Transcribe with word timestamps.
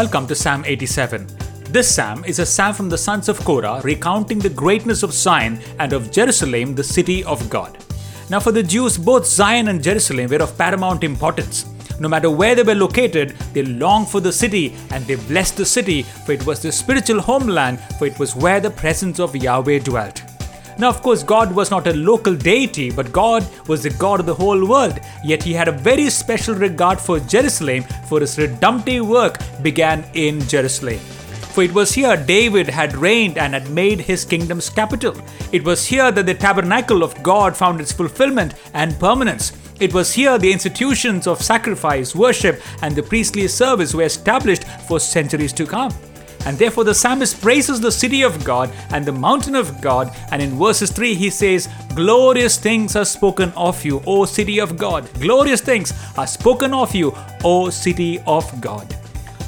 Welcome 0.00 0.26
to 0.28 0.34
Psalm 0.34 0.64
87. 0.64 1.26
This 1.64 1.94
psalm 1.94 2.24
is 2.24 2.38
a 2.38 2.46
psalm 2.46 2.72
from 2.72 2.88
the 2.88 2.96
sons 2.96 3.28
of 3.28 3.38
Korah 3.40 3.82
recounting 3.84 4.38
the 4.38 4.48
greatness 4.48 5.02
of 5.02 5.12
Zion 5.12 5.60
and 5.78 5.92
of 5.92 6.10
Jerusalem, 6.10 6.74
the 6.74 6.82
city 6.82 7.22
of 7.24 7.50
God. 7.50 7.76
Now, 8.30 8.40
for 8.40 8.50
the 8.50 8.62
Jews, 8.62 8.96
both 8.96 9.26
Zion 9.26 9.68
and 9.68 9.82
Jerusalem 9.82 10.30
were 10.30 10.42
of 10.42 10.56
paramount 10.56 11.04
importance. 11.04 11.66
No 12.00 12.08
matter 12.08 12.30
where 12.30 12.54
they 12.54 12.62
were 12.62 12.74
located, 12.74 13.36
they 13.52 13.62
longed 13.62 14.08
for 14.08 14.20
the 14.20 14.32
city 14.32 14.74
and 14.90 15.04
they 15.04 15.16
blessed 15.16 15.58
the 15.58 15.66
city, 15.66 16.04
for 16.04 16.32
it 16.32 16.46
was 16.46 16.62
their 16.62 16.72
spiritual 16.72 17.20
homeland, 17.20 17.78
for 17.98 18.06
it 18.06 18.18
was 18.18 18.34
where 18.34 18.58
the 18.58 18.70
presence 18.70 19.20
of 19.20 19.36
Yahweh 19.36 19.80
dwelt. 19.80 20.29
Now, 20.80 20.88
of 20.88 21.02
course, 21.02 21.22
God 21.22 21.54
was 21.54 21.70
not 21.70 21.86
a 21.86 21.92
local 21.92 22.34
deity, 22.34 22.90
but 22.90 23.12
God 23.12 23.46
was 23.68 23.82
the 23.82 23.90
God 23.90 24.18
of 24.18 24.24
the 24.24 24.34
whole 24.34 24.66
world. 24.66 24.98
Yet 25.22 25.42
he 25.42 25.52
had 25.52 25.68
a 25.68 25.72
very 25.72 26.08
special 26.08 26.54
regard 26.54 26.98
for 26.98 27.20
Jerusalem, 27.20 27.84
for 28.08 28.20
his 28.20 28.38
redemptive 28.38 29.06
work 29.06 29.36
began 29.60 30.06
in 30.14 30.40
Jerusalem. 30.48 30.96
For 31.52 31.64
it 31.64 31.74
was 31.74 31.92
here 31.92 32.16
David 32.16 32.66
had 32.66 32.96
reigned 32.96 33.36
and 33.36 33.52
had 33.52 33.68
made 33.68 34.00
his 34.00 34.24
kingdom's 34.24 34.70
capital. 34.70 35.14
It 35.52 35.64
was 35.64 35.84
here 35.86 36.10
that 36.12 36.24
the 36.24 36.32
tabernacle 36.32 37.02
of 37.02 37.22
God 37.22 37.54
found 37.54 37.78
its 37.82 37.92
fulfillment 37.92 38.54
and 38.72 38.98
permanence. 38.98 39.52
It 39.80 39.92
was 39.92 40.14
here 40.14 40.38
the 40.38 40.50
institutions 40.50 41.26
of 41.26 41.42
sacrifice, 41.42 42.14
worship, 42.14 42.62
and 42.80 42.96
the 42.96 43.02
priestly 43.02 43.48
service 43.48 43.92
were 43.92 44.04
established 44.04 44.64
for 44.88 44.98
centuries 44.98 45.52
to 45.52 45.66
come. 45.66 45.92
And 46.46 46.58
therefore, 46.58 46.84
the 46.84 46.94
psalmist 46.94 47.40
praises 47.40 47.80
the 47.80 47.92
city 47.92 48.22
of 48.22 48.44
God 48.44 48.70
and 48.90 49.04
the 49.04 49.12
mountain 49.12 49.54
of 49.54 49.80
God. 49.80 50.14
And 50.30 50.40
in 50.40 50.58
verses 50.58 50.90
3, 50.90 51.14
he 51.14 51.30
says, 51.30 51.68
Glorious 51.94 52.56
things 52.56 52.96
are 52.96 53.04
spoken 53.04 53.52
of 53.56 53.84
you, 53.84 54.02
O 54.06 54.24
city 54.24 54.58
of 54.58 54.76
God. 54.76 55.08
Glorious 55.20 55.60
things 55.60 55.92
are 56.16 56.26
spoken 56.26 56.72
of 56.72 56.94
you, 56.94 57.14
O 57.44 57.70
city 57.70 58.20
of 58.26 58.60
God. 58.60 58.96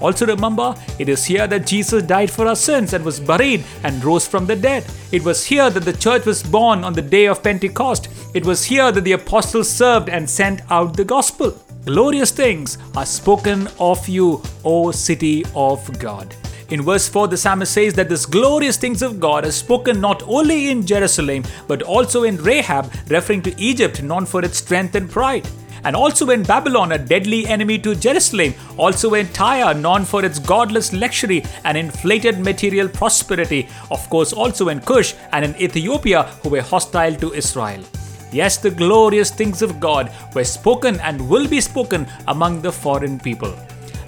Also, 0.00 0.26
remember, 0.26 0.74
it 0.98 1.08
is 1.08 1.24
here 1.24 1.46
that 1.48 1.66
Jesus 1.66 2.04
died 2.04 2.30
for 2.30 2.46
our 2.46 2.54
sins 2.54 2.92
and 2.92 3.04
was 3.04 3.18
buried 3.18 3.64
and 3.82 4.04
rose 4.04 4.28
from 4.28 4.46
the 4.46 4.54
dead. 4.54 4.84
It 5.10 5.24
was 5.24 5.44
here 5.44 5.70
that 5.70 5.84
the 5.84 5.92
church 5.92 6.24
was 6.24 6.42
born 6.42 6.84
on 6.84 6.92
the 6.92 7.02
day 7.02 7.26
of 7.26 7.42
Pentecost. 7.42 8.08
It 8.32 8.46
was 8.46 8.64
here 8.64 8.92
that 8.92 9.02
the 9.02 9.12
apostles 9.12 9.68
served 9.68 10.08
and 10.08 10.30
sent 10.30 10.62
out 10.70 10.96
the 10.96 11.04
gospel. 11.04 11.50
Glorious 11.84 12.30
things 12.30 12.78
are 12.96 13.06
spoken 13.06 13.68
of 13.80 14.06
you, 14.08 14.40
O 14.64 14.92
city 14.92 15.44
of 15.54 15.98
God. 15.98 16.34
In 16.70 16.82
verse 16.82 17.08
4, 17.08 17.28
the 17.28 17.36
psalmist 17.38 17.72
says 17.72 17.94
that 17.94 18.10
this 18.10 18.26
glorious 18.26 18.76
things 18.76 19.00
of 19.00 19.18
God 19.18 19.46
are 19.46 19.52
spoken 19.52 20.02
not 20.02 20.22
only 20.26 20.70
in 20.70 20.86
Jerusalem, 20.86 21.44
but 21.66 21.80
also 21.80 22.24
in 22.24 22.36
Rahab, 22.36 22.92
referring 23.08 23.40
to 23.42 23.58
Egypt, 23.58 24.02
known 24.02 24.26
for 24.26 24.44
its 24.44 24.58
strength 24.58 24.94
and 24.94 25.10
pride. 25.10 25.48
And 25.84 25.96
also 25.96 26.28
in 26.28 26.42
Babylon, 26.42 26.92
a 26.92 26.98
deadly 26.98 27.46
enemy 27.46 27.78
to 27.78 27.94
Jerusalem, 27.94 28.52
also 28.76 29.14
in 29.14 29.28
Tyre, 29.28 29.72
known 29.72 30.04
for 30.04 30.22
its 30.22 30.38
godless 30.38 30.92
luxury 30.92 31.42
and 31.64 31.78
inflated 31.78 32.38
material 32.38 32.88
prosperity, 32.88 33.66
of 33.90 34.06
course, 34.10 34.34
also 34.34 34.68
in 34.68 34.80
Cush 34.80 35.14
and 35.32 35.46
in 35.46 35.56
Ethiopia, 35.56 36.24
who 36.42 36.50
were 36.50 36.60
hostile 36.60 37.14
to 37.14 37.32
Israel. 37.32 37.82
Yes, 38.30 38.58
the 38.58 38.70
glorious 38.70 39.30
things 39.30 39.62
of 39.62 39.80
God 39.80 40.12
were 40.34 40.44
spoken 40.44 41.00
and 41.00 41.30
will 41.30 41.48
be 41.48 41.62
spoken 41.62 42.06
among 42.26 42.60
the 42.60 42.72
foreign 42.72 43.18
people. 43.18 43.56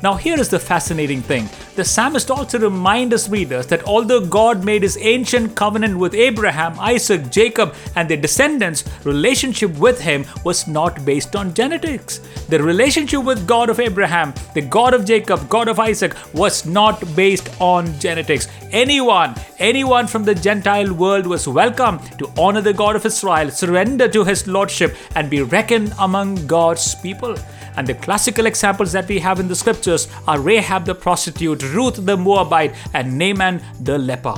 Now, 0.02 0.14
here 0.14 0.40
is 0.40 0.48
the 0.48 0.58
fascinating 0.58 1.20
thing. 1.20 1.48
The 1.76 1.84
psalmist 1.84 2.30
also 2.30 2.58
reminds 2.58 3.14
us 3.14 3.28
readers 3.28 3.66
that 3.66 3.84
although 3.84 4.24
God 4.24 4.64
made 4.64 4.82
his 4.82 4.96
ancient 5.00 5.54
covenant 5.54 5.98
with 5.98 6.14
Abraham, 6.14 6.78
Isaac, 6.80 7.30
Jacob, 7.30 7.74
and 7.96 8.08
their 8.08 8.16
descendants, 8.16 8.84
relationship 9.04 9.76
with 9.78 10.00
him 10.00 10.25
was 10.44 10.66
not 10.66 11.04
based 11.04 11.36
on 11.36 11.52
genetics. 11.52 12.19
The 12.48 12.62
relationship 12.62 13.25
with 13.25 13.47
God 13.47 13.69
of 13.69 13.78
Abraham, 13.78 14.32
the 14.54 14.62
God 14.62 14.94
of 14.94 15.04
Jacob, 15.04 15.48
God 15.50 15.69
of 15.69 15.78
Isaac, 15.78 16.14
was 16.32 16.64
not 16.64 17.04
based 17.14 17.50
on 17.60 17.98
genetics. 17.98 18.48
Anyone, 18.70 19.34
anyone 19.58 20.06
from 20.06 20.25
the 20.25 20.34
Gentile 20.34 20.92
world 20.94 21.26
was 21.26 21.46
welcome 21.46 21.98
to 22.19 22.30
honor 22.38 22.62
the 22.62 22.72
God 22.72 22.96
of 22.96 23.04
Israel, 23.04 23.50
surrender 23.50 24.08
to 24.08 24.25
his 24.25 24.46
lordship, 24.46 24.96
and 25.14 25.28
be 25.28 25.42
reckoned 25.42 25.92
among 25.98 26.46
God's 26.46 26.94
people. 26.94 27.36
And 27.80 27.88
the 27.88 27.94
classical 27.94 28.44
examples 28.44 28.92
that 28.92 29.08
we 29.08 29.18
have 29.20 29.41
in 29.41 29.48
the 29.48 29.56
scriptures 29.56 30.06
are 30.28 30.38
Rahab 30.38 30.84
the 30.84 30.94
prostitute, 30.94 31.62
Ruth 31.72 32.04
the 32.04 32.14
Moabite, 32.14 32.74
and 32.92 33.16
Naaman 33.16 33.62
the 33.80 33.96
leper. 33.96 34.34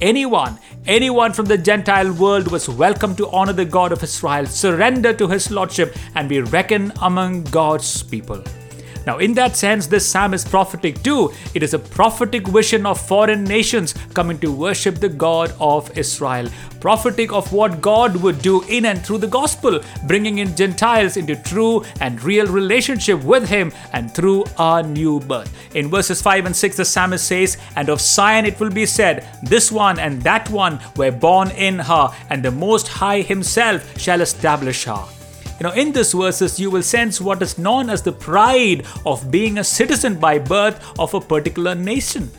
Anyone, 0.00 0.58
anyone 0.88 1.32
from 1.32 1.46
the 1.46 1.56
Gentile 1.56 2.12
world 2.12 2.50
was 2.50 2.68
welcome 2.68 3.14
to 3.14 3.30
honor 3.30 3.52
the 3.52 3.64
God 3.64 3.92
of 3.92 4.02
Israel, 4.02 4.44
surrender 4.46 5.12
to 5.12 5.28
his 5.28 5.52
lordship, 5.52 5.96
and 6.16 6.28
be 6.28 6.40
reckoned 6.40 6.90
among 7.00 7.44
God's 7.44 8.02
people. 8.02 8.42
Now, 9.06 9.18
in 9.18 9.34
that 9.34 9.56
sense, 9.56 9.86
this 9.86 10.04
psalm 10.04 10.34
is 10.34 10.44
prophetic 10.44 11.00
too. 11.04 11.32
It 11.54 11.62
is 11.62 11.74
a 11.74 11.78
prophetic 11.78 12.48
vision 12.48 12.86
of 12.86 13.00
foreign 13.00 13.44
nations 13.44 13.94
coming 14.14 14.40
to 14.40 14.50
worship 14.50 14.96
the 14.96 15.08
God 15.08 15.54
of 15.60 15.96
Israel. 15.96 16.48
Prophetic 16.80 17.32
of 17.32 17.52
what 17.52 17.80
God 17.80 18.16
would 18.16 18.40
do 18.40 18.62
in 18.64 18.86
and 18.86 19.04
through 19.04 19.18
the 19.18 19.26
gospel, 19.26 19.80
bringing 20.06 20.38
in 20.38 20.56
Gentiles 20.56 21.16
into 21.16 21.36
true 21.36 21.84
and 22.00 22.22
real 22.22 22.46
relationship 22.46 23.22
with 23.22 23.48
Him 23.48 23.72
and 23.92 24.12
through 24.12 24.44
our 24.58 24.82
new 24.82 25.20
birth. 25.20 25.52
In 25.76 25.90
verses 25.90 26.22
5 26.22 26.46
and 26.46 26.56
6, 26.56 26.76
the 26.76 26.84
psalmist 26.84 27.26
says, 27.26 27.58
And 27.76 27.88
of 27.88 28.00
Zion 28.00 28.46
it 28.46 28.58
will 28.58 28.70
be 28.70 28.86
said, 28.86 29.28
This 29.42 29.70
one 29.70 29.98
and 29.98 30.22
that 30.22 30.48
one 30.50 30.80
were 30.96 31.12
born 31.12 31.50
in 31.50 31.78
her, 31.78 32.08
and 32.30 32.42
the 32.42 32.50
Most 32.50 32.88
High 32.88 33.20
Himself 33.20 33.98
shall 33.98 34.20
establish 34.20 34.84
her. 34.84 35.04
You 35.60 35.64
know, 35.64 35.72
in 35.74 35.92
these 35.92 36.14
verses, 36.14 36.58
you 36.58 36.70
will 36.70 36.82
sense 36.82 37.20
what 37.20 37.42
is 37.42 37.58
known 37.58 37.90
as 37.90 38.00
the 38.00 38.12
pride 38.12 38.86
of 39.04 39.30
being 39.30 39.58
a 39.58 39.64
citizen 39.64 40.18
by 40.18 40.38
birth 40.38 40.98
of 40.98 41.12
a 41.12 41.20
particular 41.20 41.74
nation. 41.74 42.30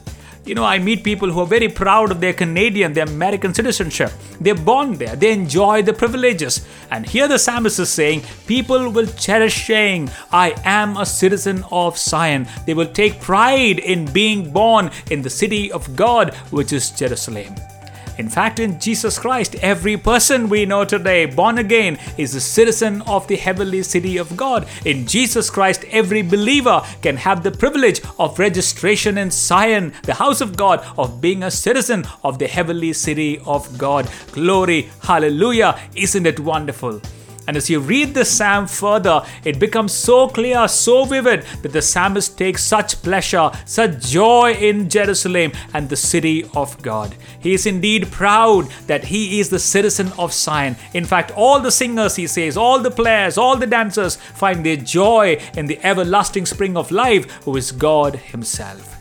You 0.43 0.55
know, 0.55 0.63
I 0.63 0.79
meet 0.79 1.03
people 1.03 1.31
who 1.31 1.39
are 1.41 1.45
very 1.45 1.69
proud 1.69 2.09
of 2.09 2.19
their 2.19 2.33
Canadian, 2.33 2.93
their 2.93 3.05
American 3.05 3.53
citizenship. 3.53 4.11
They're 4.39 4.55
born 4.55 4.95
there, 4.95 5.15
they 5.15 5.31
enjoy 5.31 5.83
the 5.83 5.93
privileges. 5.93 6.65
And 6.89 7.05
here 7.05 7.27
the 7.27 7.37
psalmist 7.37 7.79
is 7.79 7.89
saying, 7.89 8.23
people 8.47 8.89
will 8.89 9.05
cherish 9.05 9.67
saying, 9.67 10.09
I 10.31 10.55
am 10.65 10.97
a 10.97 11.05
citizen 11.05 11.63
of 11.71 11.97
Zion. 11.97 12.47
They 12.65 12.73
will 12.73 12.91
take 12.91 13.21
pride 13.21 13.77
in 13.77 14.11
being 14.11 14.51
born 14.51 14.89
in 15.11 15.21
the 15.21 15.29
city 15.29 15.71
of 15.71 15.95
God, 15.95 16.33
which 16.49 16.73
is 16.73 16.89
Jerusalem. 16.89 17.55
In 18.21 18.29
fact, 18.29 18.59
in 18.59 18.79
Jesus 18.79 19.17
Christ, 19.17 19.55
every 19.63 19.97
person 19.97 20.47
we 20.47 20.67
know 20.67 20.85
today, 20.85 21.25
born 21.25 21.57
again, 21.57 21.97
is 22.19 22.35
a 22.35 22.39
citizen 22.39 23.01
of 23.07 23.27
the 23.27 23.35
heavenly 23.35 23.81
city 23.81 24.17
of 24.17 24.37
God. 24.37 24.67
In 24.85 25.07
Jesus 25.07 25.49
Christ, 25.49 25.85
every 25.89 26.21
believer 26.21 26.83
can 27.01 27.17
have 27.17 27.41
the 27.41 27.49
privilege 27.49 27.99
of 28.19 28.37
registration 28.37 29.17
in 29.17 29.31
Zion, 29.31 29.91
the 30.03 30.13
house 30.13 30.39
of 30.39 30.55
God, 30.55 30.85
of 30.99 31.19
being 31.19 31.41
a 31.41 31.49
citizen 31.49 32.05
of 32.23 32.37
the 32.37 32.47
heavenly 32.47 32.93
city 32.93 33.39
of 33.43 33.75
God. 33.79 34.07
Glory, 34.33 34.91
hallelujah. 35.01 35.79
Isn't 35.95 36.27
it 36.27 36.39
wonderful? 36.39 37.01
And 37.51 37.57
as 37.57 37.69
you 37.69 37.81
read 37.81 38.13
the 38.13 38.23
psalm 38.23 38.65
further, 38.65 39.25
it 39.43 39.59
becomes 39.59 39.91
so 39.91 40.29
clear, 40.29 40.69
so 40.69 41.03
vivid 41.03 41.43
that 41.63 41.73
the 41.73 41.81
psalmist 41.81 42.37
takes 42.37 42.63
such 42.63 43.01
pleasure, 43.01 43.51
such 43.65 43.99
joy 44.07 44.53
in 44.53 44.87
Jerusalem 44.87 45.51
and 45.73 45.89
the 45.89 45.97
city 45.97 46.49
of 46.55 46.81
God. 46.81 47.13
He 47.41 47.53
is 47.53 47.65
indeed 47.65 48.09
proud 48.09 48.69
that 48.87 49.03
he 49.03 49.41
is 49.41 49.49
the 49.49 49.59
citizen 49.59 50.13
of 50.17 50.31
Zion. 50.31 50.77
In 50.93 51.03
fact, 51.03 51.31
all 51.31 51.59
the 51.59 51.71
singers, 51.71 52.15
he 52.15 52.25
says, 52.25 52.55
all 52.55 52.79
the 52.79 52.89
players, 52.89 53.37
all 53.37 53.57
the 53.57 53.67
dancers 53.67 54.15
find 54.15 54.65
their 54.65 54.77
joy 54.77 55.37
in 55.57 55.65
the 55.65 55.77
everlasting 55.83 56.45
spring 56.45 56.77
of 56.77 56.89
life, 56.89 57.29
who 57.43 57.57
is 57.57 57.73
God 57.73 58.15
Himself. 58.15 59.00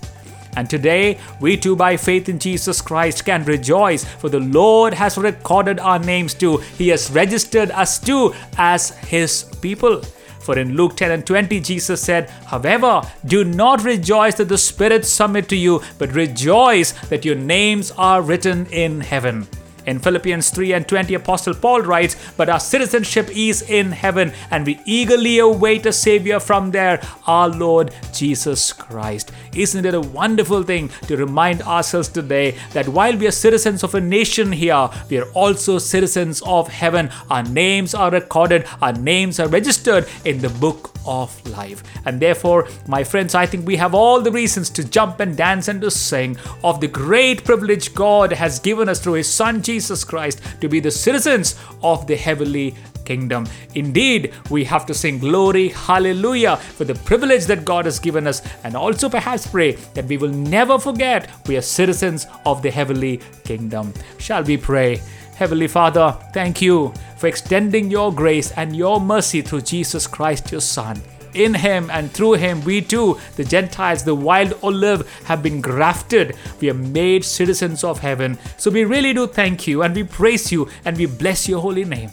And 0.56 0.68
today, 0.68 1.18
we 1.40 1.56
too, 1.56 1.76
by 1.76 1.96
faith 1.96 2.28
in 2.28 2.38
Jesus 2.38 2.80
Christ, 2.80 3.24
can 3.24 3.44
rejoice, 3.44 4.04
for 4.04 4.28
the 4.28 4.40
Lord 4.40 4.94
has 4.94 5.16
recorded 5.16 5.78
our 5.78 5.98
names 5.98 6.34
too. 6.34 6.58
He 6.78 6.88
has 6.88 7.10
registered 7.10 7.70
us 7.70 7.98
too 7.98 8.34
as 8.58 8.90
His 8.98 9.44
people. 9.60 10.02
For 10.40 10.58
in 10.58 10.74
Luke 10.74 10.96
10 10.96 11.10
and 11.10 11.26
20, 11.26 11.60
Jesus 11.60 12.00
said, 12.00 12.30
However, 12.46 13.02
do 13.24 13.44
not 13.44 13.84
rejoice 13.84 14.36
that 14.36 14.48
the 14.48 14.58
spirits 14.58 15.08
submit 15.08 15.48
to 15.50 15.56
you, 15.56 15.82
but 15.98 16.12
rejoice 16.12 16.92
that 17.08 17.24
your 17.24 17.36
names 17.36 17.92
are 17.92 18.22
written 18.22 18.66
in 18.66 19.00
heaven. 19.00 19.46
In 19.86 19.98
Philippians 19.98 20.50
3 20.50 20.72
and 20.72 20.88
20, 20.88 21.14
Apostle 21.14 21.54
Paul 21.54 21.82
writes, 21.82 22.16
But 22.36 22.48
our 22.48 22.60
citizenship 22.60 23.28
is 23.34 23.62
in 23.62 23.92
heaven, 23.92 24.32
and 24.50 24.66
we 24.66 24.80
eagerly 24.84 25.38
await 25.38 25.86
a 25.86 25.92
Savior 25.92 26.40
from 26.40 26.70
there, 26.70 27.00
our 27.26 27.48
Lord 27.48 27.94
Jesus 28.12 28.72
Christ. 28.72 29.32
Isn't 29.54 29.86
it 29.86 29.94
a 29.94 30.00
wonderful 30.00 30.62
thing 30.62 30.90
to 31.06 31.16
remind 31.16 31.62
ourselves 31.62 32.08
today 32.08 32.56
that 32.72 32.88
while 32.88 33.16
we 33.16 33.26
are 33.26 33.32
citizens 33.32 33.82
of 33.82 33.94
a 33.94 34.00
nation 34.00 34.52
here, 34.52 34.90
we 35.08 35.18
are 35.18 35.30
also 35.32 35.78
citizens 35.78 36.42
of 36.42 36.68
heaven? 36.68 37.10
Our 37.30 37.42
names 37.42 37.94
are 37.94 38.10
recorded, 38.10 38.66
our 38.82 38.92
names 38.92 39.40
are 39.40 39.48
registered 39.48 40.06
in 40.24 40.40
the 40.40 40.50
book 40.50 40.94
of 41.10 41.46
life. 41.50 41.82
And 42.06 42.20
therefore, 42.20 42.68
my 42.86 43.02
friends, 43.02 43.34
I 43.34 43.44
think 43.44 43.66
we 43.66 43.76
have 43.76 43.94
all 43.94 44.22
the 44.22 44.30
reasons 44.30 44.70
to 44.70 44.88
jump 44.88 45.18
and 45.18 45.36
dance 45.36 45.66
and 45.66 45.80
to 45.82 45.90
sing 45.90 46.38
of 46.62 46.80
the 46.80 46.88
great 46.88 47.44
privilege 47.44 47.92
God 47.94 48.32
has 48.32 48.60
given 48.60 48.88
us 48.88 49.00
through 49.00 49.14
His 49.14 49.28
Son 49.28 49.60
Jesus 49.60 50.04
Christ 50.04 50.40
to 50.60 50.68
be 50.68 50.78
the 50.78 50.90
citizens 50.90 51.56
of 51.82 52.06
the 52.06 52.16
heavenly 52.16 52.76
kingdom. 53.04 53.44
Indeed, 53.74 54.32
we 54.50 54.62
have 54.64 54.86
to 54.86 54.94
sing 54.94 55.18
glory, 55.18 55.68
hallelujah, 55.70 56.56
for 56.56 56.84
the 56.84 56.94
privilege 56.94 57.46
that 57.46 57.64
God 57.64 57.84
has 57.86 57.98
given 57.98 58.28
us, 58.28 58.40
and 58.62 58.76
also 58.76 59.08
perhaps 59.08 59.48
pray 59.48 59.72
that 59.94 60.04
we 60.04 60.16
will 60.16 60.30
never 60.30 60.78
forget 60.78 61.28
we 61.48 61.56
are 61.56 61.62
citizens 61.62 62.28
of 62.46 62.62
the 62.62 62.70
heavenly 62.70 63.20
kingdom. 63.42 63.92
Shall 64.18 64.44
we 64.44 64.56
pray? 64.56 65.02
Heavenly 65.34 65.68
Father, 65.68 66.16
thank 66.34 66.62
you 66.62 66.92
for 67.20 67.26
extending 67.26 67.90
your 67.90 68.10
grace 68.10 68.50
and 68.52 68.74
your 68.74 68.98
mercy 68.98 69.42
through 69.42 69.60
Jesus 69.60 70.06
Christ, 70.06 70.50
your 70.50 70.62
Son. 70.62 71.02
In 71.34 71.52
him 71.52 71.90
and 71.90 72.10
through 72.10 72.32
him, 72.34 72.64
we 72.64 72.80
too, 72.80 73.18
the 73.36 73.44
Gentiles, 73.44 74.02
the 74.02 74.14
wild 74.14 74.58
olive, 74.62 75.06
have 75.24 75.42
been 75.42 75.60
grafted. 75.60 76.34
We 76.60 76.70
are 76.70 76.74
made 76.74 77.22
citizens 77.26 77.84
of 77.84 77.98
heaven. 77.98 78.38
So 78.56 78.70
we 78.70 78.84
really 78.84 79.12
do 79.12 79.26
thank 79.26 79.66
you 79.66 79.82
and 79.82 79.94
we 79.94 80.02
praise 80.02 80.50
you 80.50 80.70
and 80.86 80.96
we 80.96 81.04
bless 81.04 81.46
your 81.46 81.60
holy 81.60 81.84
name. 81.84 82.10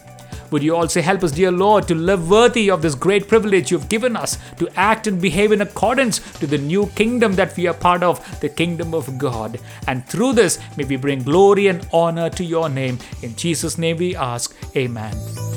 Would 0.52 0.64
you 0.64 0.76
also 0.78 1.02
help 1.02 1.24
us, 1.24 1.34
dear 1.34 1.52
Lord, 1.52 1.88
to 1.90 1.96
live 1.96 2.30
worthy 2.30 2.72
of 2.72 2.82
this 2.82 2.96
great 2.96 3.28
privilege 3.28 3.70
you've 3.70 3.90
given 3.90 4.16
us 4.16 4.38
to 4.58 4.70
act 4.80 5.06
and 5.06 5.22
behave 5.22 5.52
in 5.52 5.62
accordance 5.62 6.20
to 6.40 6.48
the 6.48 6.58
new 6.58 6.88
kingdom 6.96 7.34
that 7.36 7.56
we 7.58 7.68
are 7.68 7.74
part 7.74 8.02
of, 8.02 8.40
the 8.40 8.48
kingdom 8.48 8.94
of 8.94 9.18
God. 9.18 9.60
And 9.88 10.06
through 10.08 10.34
this, 10.34 10.60
may 10.78 10.86
we 10.86 10.96
bring 10.96 11.24
glory 11.24 11.68
and 11.68 11.86
honor 11.92 12.30
to 12.30 12.46
your 12.46 12.70
name. 12.70 12.98
In 13.24 13.36
Jesus' 13.36 13.78
name 13.78 13.98
we 13.98 14.16
ask, 14.16 14.56
Amen. 14.78 15.57